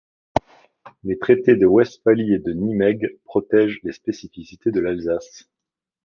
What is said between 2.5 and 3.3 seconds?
Nimègue